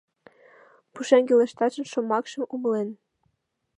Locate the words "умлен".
2.53-2.89